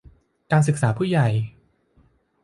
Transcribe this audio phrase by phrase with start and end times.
[0.51, 1.27] การศึกษาผู้ใหญ่